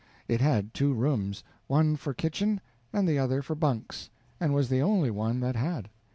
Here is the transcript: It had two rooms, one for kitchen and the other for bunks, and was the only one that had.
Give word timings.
It 0.27 0.41
had 0.41 0.73
two 0.73 0.95
rooms, 0.95 1.43
one 1.67 1.95
for 1.95 2.11
kitchen 2.11 2.59
and 2.91 3.07
the 3.07 3.19
other 3.19 3.43
for 3.43 3.53
bunks, 3.53 4.09
and 4.39 4.51
was 4.51 4.67
the 4.67 4.81
only 4.81 5.11
one 5.11 5.39
that 5.41 5.55
had. 5.55 5.91